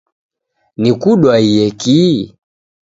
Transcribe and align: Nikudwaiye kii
Nikudwaiye 0.81 1.65
kii 1.81 2.21